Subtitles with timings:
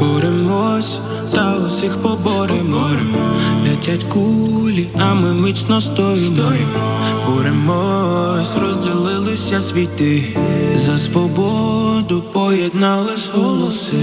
[0.00, 0.98] Боремось
[1.34, 2.90] та усіх поборемо.
[3.62, 6.66] Летять кулі, а ми міцно стоїмо.
[7.26, 10.24] Боремось, розділилися світи.
[10.74, 13.96] За свободу поєднались голоси.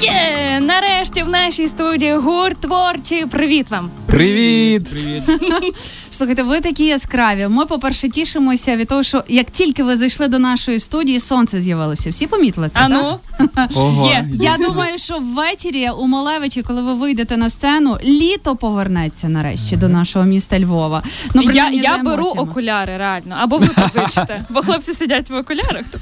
[0.00, 0.60] Є!
[0.60, 3.26] Нарешті в нашій студії гурт творчий.
[3.26, 3.90] Привіт вам!
[4.06, 4.90] Привіт!
[4.90, 5.22] Привіт.
[6.10, 7.48] Слухайте, ви такі яскраві.
[7.48, 12.10] Ми, по-перше, тішимося від того, що як тільки ви зайшли до нашої студії, сонце з'явилося.
[12.10, 12.80] Всі помітили це?
[12.80, 12.90] А так?
[13.02, 13.18] ну,
[13.74, 14.06] Ого.
[14.06, 14.28] Є.
[14.32, 19.88] Я думаю, що ввечері у Малевичі, коли ви вийдете на сцену, літо повернеться нарешті до
[19.88, 21.02] нашого міста Львова.
[21.34, 22.50] Ну, я, принаймні, я за беру емоціями.
[22.50, 23.36] окуляри, реально.
[23.40, 25.82] Або ви позичите, бо хлопці сидять в окулярах.
[25.92, 26.00] Тут.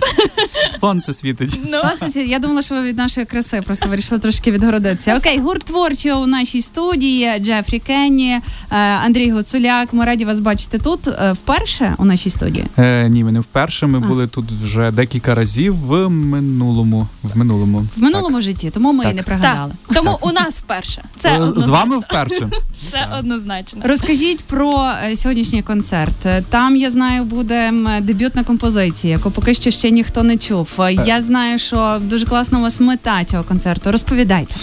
[0.80, 1.60] Сонце світить.
[1.70, 5.16] Ну, Сонце світ- Я думала, що ви від нашої краси просто вирішили трошки відгородитися.
[5.16, 7.38] Окей, гурт творчий у нашій студії.
[7.38, 8.30] Джефрі Кенні,
[8.70, 9.92] е, Андрій Гуцуляк.
[9.92, 12.66] Ми раді вас бачити тут е, вперше у нашій студії.
[12.78, 13.86] Е, ні, ми не вперше.
[13.86, 14.00] Ми А.
[14.00, 17.06] були тут вже декілька разів в минулому.
[17.22, 17.87] В минулому.
[17.96, 19.12] В минулому житті, тому ми Так.
[19.12, 19.27] і не так.
[19.38, 19.73] пригадали.
[19.95, 21.02] Тому у нас вперше.
[21.16, 22.48] Це Е, З вами вперше.
[22.91, 23.83] Це однозначно.
[23.84, 26.14] Розкажіть про е, сьогоднішній концерт.
[26.50, 30.69] Там я знаю, буде дебютна композиція, яку поки що ще ніхто не чув.
[30.78, 33.92] Е, Я знаю, що дуже класна у вас мета цього концерту.
[33.92, 34.55] Розповідайте.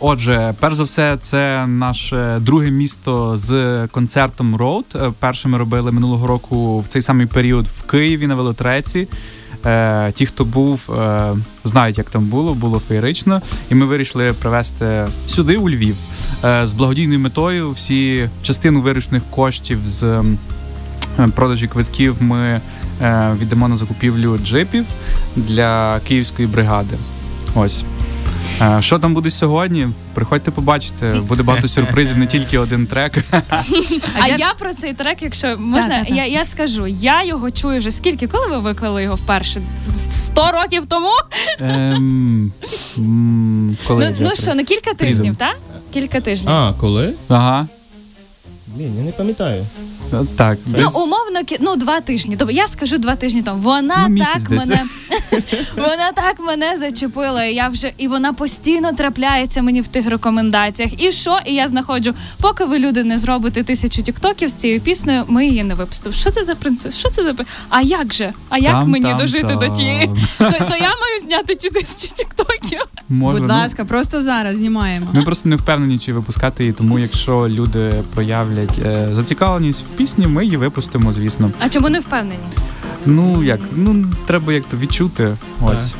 [0.00, 4.84] Отже, перш за все, це наше друге місто з концертом Road.
[5.08, 9.08] Е, Перше ми робили минулого року в цей самий період в Києві на велотреці.
[9.66, 13.42] Е, ті, хто був, е, знають, як там було, було феєрично.
[13.70, 15.96] І ми вирішили привезти сюди, у Львів,
[16.44, 17.70] е, з благодійною метою.
[17.70, 22.60] Всі частину виручених коштів з е, продажі квитків ми
[23.02, 24.84] е, віддамо на закупівлю джипів
[25.36, 26.96] для київської бригади.
[27.54, 27.84] Ось.
[28.62, 29.88] Е, Що там буде сьогодні?
[30.14, 31.14] Приходьте побачите.
[31.28, 33.12] Буде багато сюрпризів, не тільки один трек.
[34.20, 38.26] А я- про цей трек, якщо можна, я, я скажу, я його чую вже скільки,
[38.26, 39.60] коли ви виклали його вперше?
[40.10, 41.10] Сто років тому?
[41.60, 42.52] Ем,
[43.86, 45.56] коли ну, ну що, ну кілька тижнів, так?
[45.92, 46.50] Кілька тижнів.
[46.50, 47.14] А, коли?
[47.28, 47.66] Ага.
[48.66, 49.66] Блін, я не пам'ятаю.
[50.36, 52.36] Так, Ну, десь- умовно, кі- ну два тижні.
[52.38, 53.60] Тобто я скажу два тижні тому.
[53.60, 54.66] Вона Ну, так десь.
[54.66, 54.84] мене
[55.76, 57.44] вона так мене зачепила.
[57.44, 61.02] І я вже і вона постійно трапляється мені в тих рекомендаціях.
[61.02, 61.38] І що?
[61.44, 65.64] І я знаходжу, поки ви люди не зробите тисячу тіктоків з цією піснею, ми її
[65.64, 66.12] не випустимо.
[66.12, 66.96] Що це за принцес?
[66.98, 67.34] Що це за
[67.68, 68.32] А як же?
[68.48, 69.72] А як Там, мені там, дожити до там.
[69.76, 70.06] тієї?
[70.38, 72.80] То, то я маю зняти ті тисячу тіктоків.
[73.08, 75.06] Може, Будь ну, ласка, просто зараз знімаємо.
[75.12, 80.26] Ми просто не впевнені, чи випускати її, тому якщо люди проявлять е, зацікавленість в пісні,
[80.26, 81.50] ми її випустимо, звісно.
[81.60, 82.40] А чому не впевнені?
[83.06, 85.36] Ну як, ну треба як то відчути.
[85.60, 85.94] Ось.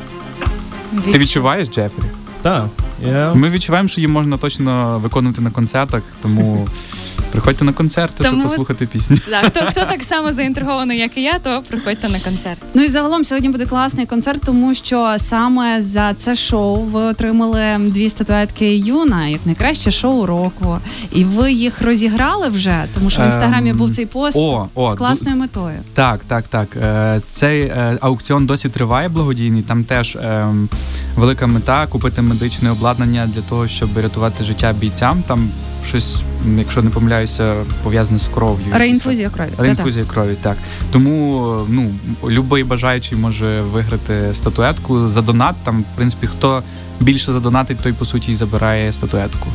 [1.11, 2.03] Ти відчуваєш, Джефрі?
[2.41, 2.65] Так.
[3.07, 3.35] Yeah.
[3.35, 6.67] Ми відчуваємо, що її можна точно виконувати на концертах, тому
[7.31, 9.17] приходьте на концерти, Тому- щоб послухати пісні.
[9.17, 12.59] Так, хто, хто так само заінтригований, як і я, то приходьте на концерт.
[12.73, 17.61] Ну і загалом сьогодні буде класний концерт, тому що саме за це шоу ви отримали
[17.79, 20.77] дві статуетки Юна як найкраще шоу року.
[21.13, 24.89] І ви їх розіграли вже, тому що в інстаграмі Ем, був цей пост о, о,
[24.89, 25.77] з класною метою.
[25.93, 26.67] Так, так, так.
[26.77, 29.61] Е, Цей е, аукціон досі триває благодійний.
[29.61, 30.69] Там теж ем,
[31.15, 35.23] велика мета купити медичне обладнання для того, щоб рятувати життя бійцям.
[35.27, 35.49] Там
[35.89, 36.21] щось,
[36.57, 38.65] якщо не помиляюся, пов'язане з кров'ю.
[38.73, 39.49] Реінфузія крові.
[39.57, 40.03] Та-та.
[40.03, 40.57] Крові, так.
[40.91, 41.91] Тому ну,
[42.21, 45.55] будь-який бажаючий може виграти статуетку за донат.
[45.63, 46.63] Там, в принципі, хто
[46.99, 49.47] більше задонатить, той по суті і забирає статуетку.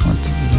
[0.00, 0.30] От.
[0.52, 0.58] Ну.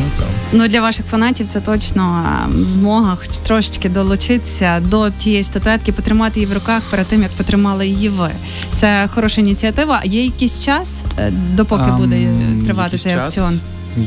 [0.52, 6.51] Ну для ваших фанатів це точно змога хоч трошечки долучитися до тієї статуетки, потримати її
[6.51, 8.30] в руках перед тим, як потримали її ви.
[8.74, 10.01] Це хороша ініціатива.
[10.03, 12.28] Є якийсь час, е, допоки Ам, буде
[12.66, 13.22] тривати цей час?
[13.22, 13.59] аукціон?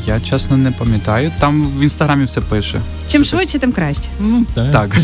[0.06, 1.32] Я чесно не пам'ятаю.
[1.41, 2.81] Там в інстаграмі все пише.
[3.09, 4.09] Чим Все швидше, тим краще.
[4.20, 4.72] Ну, Так.
[4.72, 4.97] так.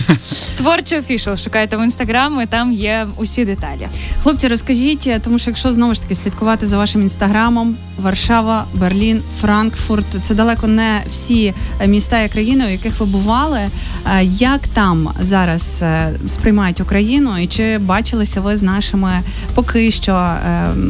[0.57, 3.89] Творчий офішал шукайте в інстаграм, і там є усі деталі.
[4.23, 9.23] Хлопці, розкажіть, е, тому що якщо знову ж таки слідкувати за вашим інстаграмом, Варшава, Берлін,
[9.41, 13.61] Франкфурт це далеко не всі е, міста і країни, у яких ви бували.
[14.07, 15.85] Е, Як там зараз
[16.29, 19.11] сприймають Україну, і чи бачилися ви з нашими
[19.55, 20.31] поки що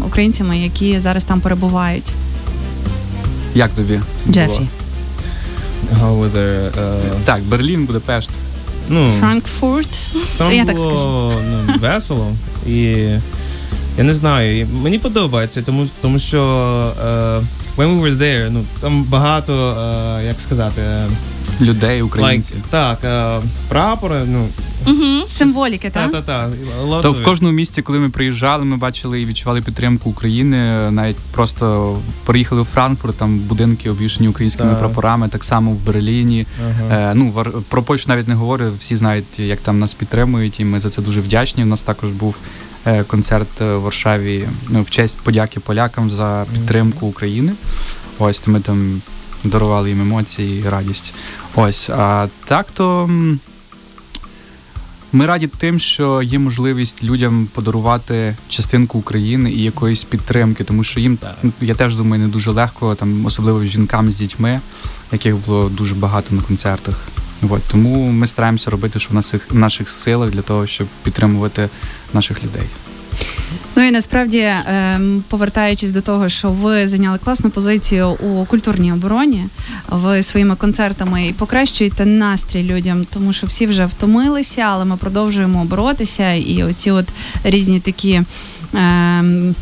[0.06, 2.12] українцями, які зараз там перебувають?
[3.58, 4.00] Як тобі?
[4.30, 4.68] Джефрі,
[6.00, 8.30] How were there, е, Так, Берлін, Будапешт.
[8.88, 9.88] ну, Франкфурт.
[10.36, 11.32] там я так скажу.
[11.50, 12.32] ну, весело.
[12.66, 13.06] І
[13.98, 16.38] я не знаю, мені подобається, тому, тому що
[17.00, 19.76] е, when we were there, ну, там багато,
[20.20, 20.82] е, як сказати,
[21.60, 22.56] Людей, like, українців.
[22.70, 24.48] так, е, прапори, ну,
[24.86, 25.26] Угу.
[25.26, 26.10] Символіки, так?
[26.12, 26.50] та-та-та.
[26.86, 30.90] lot То в кожному місці, коли ми приїжджали, ми бачили і відчували підтримку України.
[30.90, 34.78] Навіть просто приїхали у Франкфурт, там будинки обвішані українськими Так.
[34.78, 36.46] прапорами, так само в Берліні.
[36.68, 37.10] Ага.
[37.10, 38.64] Е, ну про Польщу навіть не говорю.
[38.80, 41.62] Всі знають, як там нас підтримують, і ми за це дуже вдячні.
[41.62, 42.36] У нас також був
[43.06, 47.52] концерт в Варшаві ну, в честь подяки полякам за підтримку України.
[48.18, 49.02] Ось то ми там
[49.44, 51.14] дарували їм емоції і радість.
[51.54, 53.10] Ось, а так то.
[55.12, 61.00] Ми раді тим, що є можливість людям подарувати частинку України і якоїсь підтримки, тому що
[61.00, 64.60] їм ну, я теж думаю, не дуже легко, там особливо жінкам з дітьми,
[65.12, 67.08] яких було дуже багато на концертах.
[67.42, 71.68] От, тому ми стараємося робити, що в наших, в наших силах для того, щоб підтримувати
[72.14, 72.62] наших людей.
[73.76, 79.44] Ну і насправді, ем, повертаючись до того, що ви зайняли класну позицію у культурній обороні,
[79.88, 85.64] ви своїми концертами і покращуєте настрій людям, тому що всі вже втомилися, але ми продовжуємо
[85.64, 86.32] боротися.
[86.32, 87.06] І оці от
[87.44, 88.22] різні такі.
[88.74, 89.54] Ем,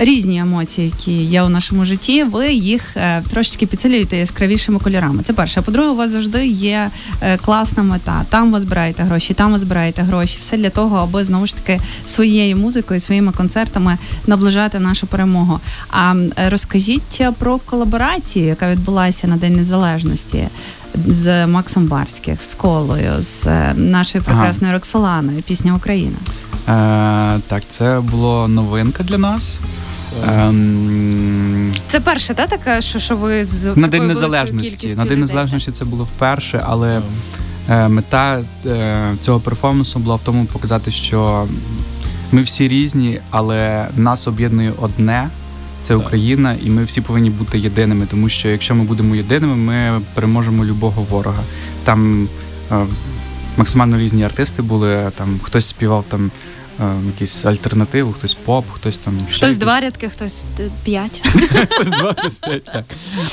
[0.00, 5.22] Різні емоції, які є у нашому житті, ви їх е, трошечки підсилюєте яскравішими кольорами.
[5.22, 5.60] Це перше.
[5.60, 6.90] А по-друге, у вас завжди є
[7.22, 8.24] е, класна мета.
[8.28, 10.38] Там ви збираєте гроші, там ви збираєте гроші.
[10.40, 15.60] Все для того, аби знову ж таки своєю музикою, своїми концертами наближати нашу перемогу.
[15.90, 16.14] А
[16.50, 20.48] розкажіть про колаборацію, яка відбулася на День Незалежності.
[21.06, 24.34] З Максом Барських, з Колою, з е, нашою Ага.
[24.36, 26.16] прекрасною Роксоланою, пісня Україна.
[26.68, 29.58] Е, так, це було новинка для нас.
[30.28, 34.94] Ем, Це перше, та таке, що, що ви з на День Незалежності.
[34.96, 37.00] На День Незалежності це було вперше, але
[37.70, 41.46] е, мета е, цього перформансу була в тому показати, що
[42.32, 45.28] ми всі різні, але нас об'єднує одне.
[45.82, 50.00] Це Україна, і ми всі повинні бути єдиними, тому що якщо ми будемо єдиними, ми
[50.14, 51.42] переможемо любого ворога.
[51.84, 52.28] Там
[52.72, 52.76] е,
[53.56, 55.10] максимально різні артисти були.
[55.16, 56.30] Там хтось співав там
[57.06, 61.22] якісь альтернативу, хтось поп, хтось там ще Хтось якісь- два рядки, хтось е, п'ять.
[61.70, 62.84] Хтось два, хтось п'ять, так.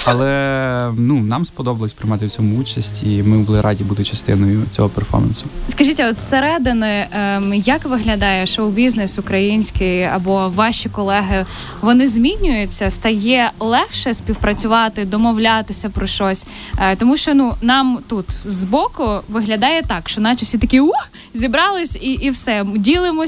[0.06, 4.90] Але ну, нам сподобалось приймати в цьому участь, і ми були раді бути частиною цього
[4.90, 5.46] перформансу.
[5.68, 11.46] Скажіть, а от зсередини, ем, як виглядає шоу-бізнес український або ваші колеги?
[11.82, 16.48] Вони змінюються, стає легше співпрацювати, домовлятися про щось.
[16.80, 21.96] Е, тому що ну нам тут збоку виглядає так, що наче всі такі ух, зібрались
[21.96, 22.66] і, і все.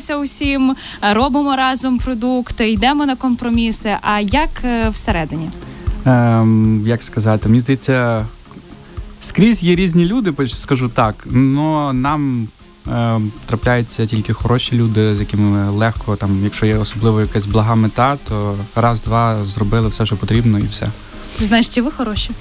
[0.07, 3.97] Ділимося усім, е, робимо разом продукт, йдемо на компроміси.
[4.01, 5.49] А як е, всередині?
[6.05, 8.25] Ем, як сказати, мені здається,
[9.21, 11.27] скрізь є різні люди, скажу так.
[11.31, 12.47] але нам
[12.91, 18.17] ем, трапляються тільки хороші люди, з якими легко, там, якщо є особливо якась блага мета,
[18.29, 20.87] то раз-два зробили все, що потрібно, і все.
[21.39, 22.31] Значить, і ви хороші.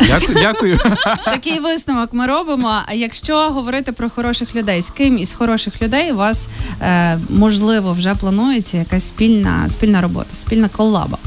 [0.00, 0.78] Дякую, дякую.
[1.24, 2.80] Такий висновок ми робимо.
[2.86, 6.48] А якщо говорити про хороших людей, з ким із хороших людей у вас
[6.82, 11.18] е, можливо вже планується якась спільна спільна робота, спільна колаба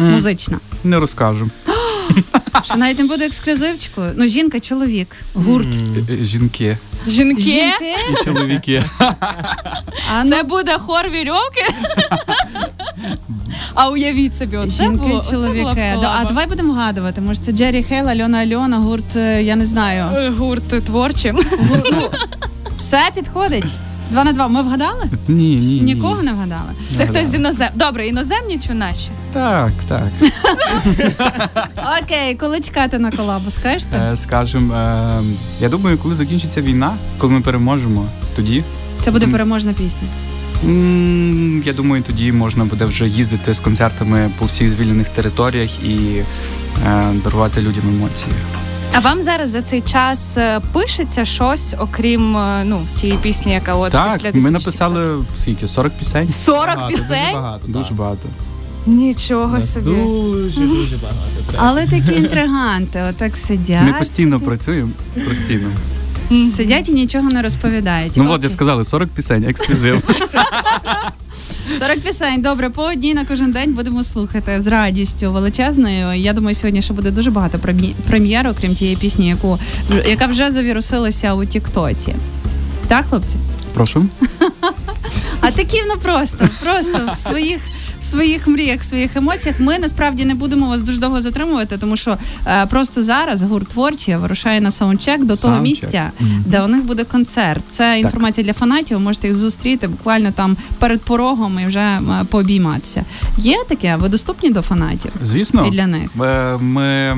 [0.00, 0.58] М, музична.
[0.84, 1.50] Не розкажу.
[2.64, 4.12] Що навіть не буде ексклюзивчику.
[4.16, 5.68] Ну, жінка, чоловік, гурт.
[6.10, 7.70] Е, е, Жінки Жінки,
[8.10, 8.82] і чоловіки.
[10.14, 11.64] А ну, це буде хор Верьовки.
[13.74, 15.64] А уявіть собі, оце жінки, було, оце чоловіки.
[15.94, 16.16] Колаба.
[16.20, 17.20] а давай будемо вгадувати.
[17.20, 20.04] Може, це Джері Хейл, Альона Альона, гурт, е, я не знаю.
[20.16, 21.38] Е, гурт TVORCHI.
[22.78, 23.72] Все підходить.
[24.10, 24.48] Два на два.
[24.48, 25.04] Ми вгадали?
[25.28, 25.56] Ні, ні.
[25.60, 25.80] ні.
[25.80, 26.72] Нікого не вгадали.
[26.96, 27.68] Це хтось з інозем.
[27.74, 29.08] Добре, іноземні чи наші?
[29.32, 30.02] Так, так.
[32.02, 33.96] Окей, коли чекати на колабу, скажете?
[34.12, 35.20] Е, Скажем, е,
[35.60, 38.06] я думаю, коли закінчиться війна, коли ми переможемо,
[38.36, 38.64] тоді.
[39.00, 40.08] Це буде переможна пісня.
[41.64, 45.96] Я думаю, тоді можна буде вже їздити з концертами по всіх звільнених територіях і
[46.86, 48.32] е, дарувати людям емоції.
[48.94, 53.74] А вам зараз за цей час е, пишеться щось, окрім е, ну тієї пісні, яка
[53.74, 55.68] от так, після ми тисячі написали скільки?
[55.68, 56.28] 40 пісень?
[56.28, 57.32] 40 Багато, Дуже пісень.
[57.34, 57.66] багато.
[57.68, 57.96] Дуже так.
[57.96, 58.28] багато.
[58.86, 59.86] Нічого Нас собі.
[59.90, 61.20] Дуже дуже багато.
[61.50, 61.64] треба.
[61.68, 63.82] Але такі інтриганти, отак сидять.
[63.82, 64.90] Ми постійно працюємо.
[65.28, 65.68] Постійно.
[66.30, 66.46] Мгм.
[66.46, 68.12] Сидять і нічого не розповідають.
[68.16, 70.02] Ну от я сказали, 40 пісень, ексклюзив.
[71.78, 72.42] 40 пісень.
[72.42, 76.12] Добре, по одній на кожен день будемо слухати з радістю величезною.
[76.14, 79.58] Я думаю, сьогодні ще буде дуже багато прем'є- прем'єр, окрім тієї пісні, яку
[80.08, 82.14] яка вже завірусилася у Тіктоці.
[82.88, 83.36] Так, хлопці?
[83.74, 84.06] Прошу.
[85.40, 87.60] А такі ну просто, просто в своїх.
[88.02, 91.96] В своїх мріях, в своїх емоціях ми насправді не будемо вас дуже довго затримувати, тому
[91.96, 92.16] що
[92.46, 95.82] е, просто зараз гурт TVORCHI вирушає на саундчек до того Саундчек.
[95.84, 96.10] місця,
[96.46, 97.62] де у них буде концерт.
[97.70, 98.98] Це інформація для фанатів.
[98.98, 103.04] Ви можете їх зустріти буквально там перед порогом і вже е, пообійматися.
[103.38, 103.96] Є таке?
[103.96, 106.10] Ви доступні до фанатів Звісно, і для них.
[106.22, 107.16] е, ми.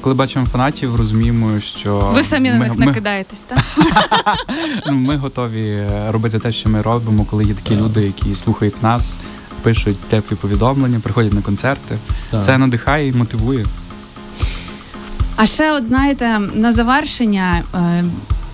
[0.00, 3.58] Коли бачимо фанатів, розуміємо, що Ви самі на них ми, накидаєтесь, так?
[4.86, 8.82] ну, ми готові е, робити те, що ми робимо, коли є такі люди, які слухають
[8.82, 9.18] нас,
[9.62, 11.96] пишуть теплі повідомлення, приходять на концерти.
[12.30, 12.44] Так.
[12.44, 13.66] Це надихає і мотивує.
[15.36, 17.62] А ще, от знаєте, на завершення.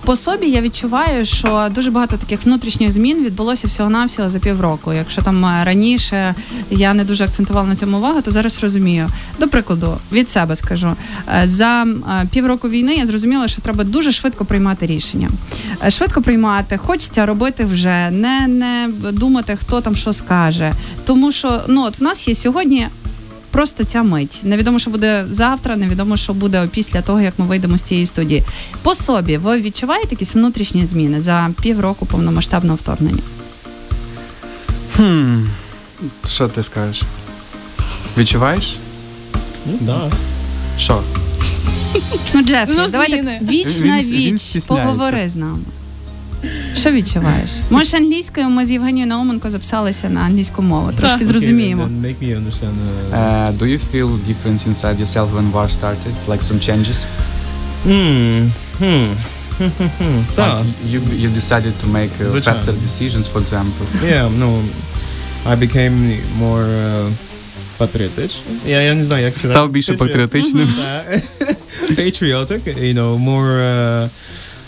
[0.09, 4.93] По собі я відчуваю, що дуже багато таких внутрішніх змін відбулося всього-навсього за півроку.
[4.93, 6.35] Якщо там е, раніше
[6.71, 9.09] я не дуже акцентувала на цьому увагу, то зараз розумію.
[9.39, 10.95] До прикладу, від себе скажу.
[11.27, 15.29] Е, За е, півроку війни я зрозуміла, що треба дуже швидко приймати рішення.
[15.89, 20.73] Швидко приймати, хочеться робити вже, не, не думати, хто там що скаже.
[21.05, 22.87] Тому що ну от в нас є сьогодні
[23.51, 24.39] просто ця мить.
[24.43, 28.43] Невідомо, що буде завтра, невідомо, що буде після того, як ми вийдемо з цієї студії.
[28.81, 33.23] По собі ви відчуваєте якісь внутрішні зміни за півроку повномасштабного вторгнення?
[34.95, 35.39] Хм.
[36.27, 37.01] Що ти скажеш?
[38.17, 38.75] Відчуваєш?
[39.65, 40.11] Ну, да.
[40.77, 41.01] Що?
[42.33, 45.59] Ну, Джефрі, Ну, давай так віч на віч, поговори з нами.
[46.75, 47.49] Що відчуваєш?
[47.69, 50.91] Може, англійською ми з Євгенією Науменко записалися на англійську мову.
[50.97, 51.83] Трошки зрозуміємо.
[51.83, 52.73] Okay, make me understand.
[53.13, 56.13] Uh, Uh, do you feel difference inside yourself when war started?
[56.27, 56.97] Like some changes?
[57.83, 58.47] hmm.
[58.79, 59.09] Hmm.
[60.37, 63.85] Like you, you decided to make uh, faster decisions, for example.
[64.03, 64.49] Yeah, ну,
[65.45, 65.95] I became
[66.43, 67.09] more uh,
[67.79, 68.31] patriotic.
[68.67, 69.53] Я, я не знаю, як сказати.
[69.53, 70.69] Став більше патріотичним.
[71.97, 74.09] Patriotic, you know, more, uh,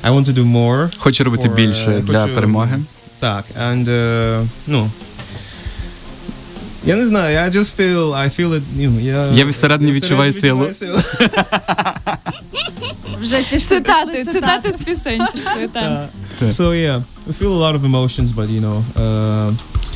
[0.03, 0.89] I want to do more.
[0.97, 2.79] Хочу робити For, більше е, для хочу- перемоги.
[3.19, 4.89] Так, and, uh, ну,
[6.85, 9.27] я не знаю, I just feel, I feel it, ну, я...
[9.27, 10.67] Я всередині відчуваю силу.
[13.21, 15.69] Вже пішли, Цитати, цитати з пісень пішли.
[15.73, 16.09] Так.
[16.41, 19.53] So yeah, we feel a lot of emotions, but you know, uh,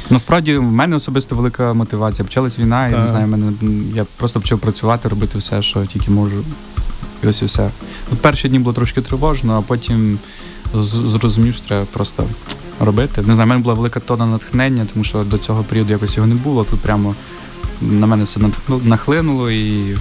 [0.10, 2.26] Насправді в мене особисто велика мотивація.
[2.26, 3.52] Почалась війна, я не знаю, мене
[3.96, 6.44] я просто почав працювати, робити все, що тільки можу.
[7.26, 7.70] І ось і все.
[8.12, 10.20] От перші дні було трошки тривожно, а потім
[10.74, 12.24] зрозумів, що треба просто
[12.80, 13.22] робити.
[13.22, 16.28] Не знаю, в мене була велика тона натхнення, тому що до цього періоду якось його
[16.28, 16.64] не було.
[16.64, 17.16] Тут прямо
[17.82, 18.40] на мене все
[18.84, 19.98] нахлинуло і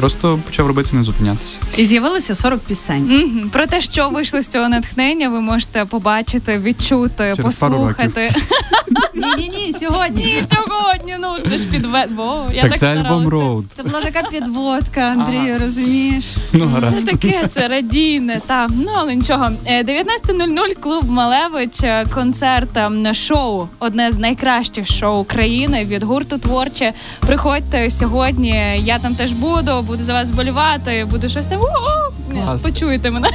[0.00, 1.56] просто почав робити, не зупинятися.
[1.76, 3.04] І з'явилося 40 пісень.
[3.04, 3.50] Мгм.
[3.50, 8.30] Про те, що вийшло з цього натхнення, ви можете побачити, відчути, Через послухати.
[9.14, 10.22] Ні, ні, ні, сьогодні.
[10.22, 12.10] І сьогодні, ну це ж підвед.
[12.10, 13.28] Бо я так так, це альбом.
[13.28, 13.64] Road.
[13.74, 16.24] Це була така підводка, Андрію, розумієш?
[16.52, 16.98] Ну, гаразд.
[16.98, 19.50] ж таке, це радійне, та ну але нічого.
[19.66, 26.38] Е, 19.00 клуб Малевич, е, концерт ем, шоу, одне з найкращих шоу України від гурту
[26.38, 26.92] творче.
[27.20, 28.80] Приходьте сьогодні.
[28.84, 31.60] Я там теж буду, буду за вас вболівати, буду щось там.
[31.60, 32.08] «У-у».
[32.32, 32.62] Клас.
[32.62, 33.28] Почуєте мене.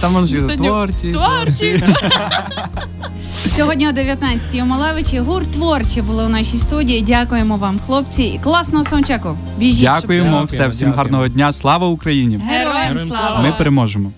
[0.00, 0.66] Там Достатньо.
[0.66, 1.12] творчі.
[1.12, 1.84] Творчі.
[3.46, 7.02] Сьогодні о 19-й у Малевичі гурт творчі були у нашій студії.
[7.02, 9.36] Дякуємо вам, хлопці, і класного сончаку.
[9.58, 10.46] Біжіть, Дякуємо, щоб...
[10.46, 11.52] все, всім гарного дня.
[11.52, 12.40] Слава Україні!
[12.50, 13.40] Героям слава!
[13.42, 14.12] Ми переможемо.